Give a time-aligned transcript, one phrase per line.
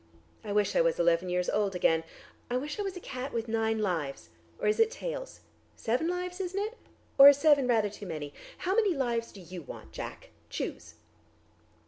[0.43, 2.03] I wish I was eleven years old again.
[2.49, 5.41] I wish I was a cat with nine lives, or is it tails?
[5.75, 6.75] Seven lives, isn't it?
[7.19, 8.33] Or is seven rather too many?
[8.57, 10.31] How many lives do you want, Jack?
[10.49, 10.95] Choose!"